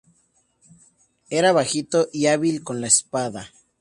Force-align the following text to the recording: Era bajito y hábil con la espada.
Era 1.29 1.51
bajito 1.51 2.07
y 2.11 2.25
hábil 2.25 2.63
con 2.63 2.81
la 2.81 2.87
espada. 2.87 3.51